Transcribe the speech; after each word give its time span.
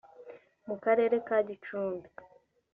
mu 0.67 0.75
Karere 0.83 1.15
ka 1.27 1.37
Gicumbi 1.47 2.09